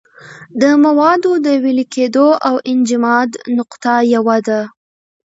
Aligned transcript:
د 0.61 0.63
موادو 0.83 1.31
د 1.45 1.47
ویلې 1.63 1.85
کېدو 1.95 2.27
او 2.47 2.55
انجماد 2.71 3.29
نقطه 3.57 3.93
یوه 4.13 4.37
ده. 4.47 4.61